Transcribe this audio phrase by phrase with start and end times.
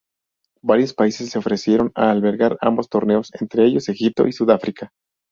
[0.63, 4.91] Varios países se ofrecieron a albergar ambos torneos, entre ellos Egipto y Sudáfrica.